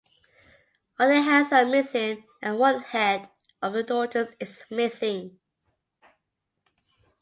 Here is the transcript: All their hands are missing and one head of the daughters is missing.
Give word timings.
All 0.99 1.09
their 1.09 1.21
hands 1.21 1.51
are 1.51 1.63
missing 1.63 2.23
and 2.41 2.57
one 2.57 2.81
head 2.81 3.29
of 3.61 3.73
the 3.73 3.83
daughters 3.83 4.33
is 4.39 4.63
missing. 4.71 5.37